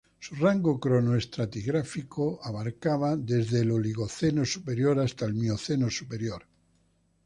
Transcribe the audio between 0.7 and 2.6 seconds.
cronoestratigráfico